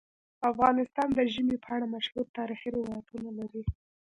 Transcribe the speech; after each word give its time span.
افغانستان 0.51 1.07
د 1.13 1.19
ژمی 1.33 1.57
په 1.63 1.69
اړه 1.75 1.85
مشهور 1.95 2.25
تاریخی 2.37 2.69
روایتونه 2.77 3.29
لري. 3.39 3.63